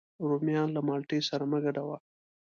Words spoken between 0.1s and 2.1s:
رومیان له مالټې سره مه ګډوه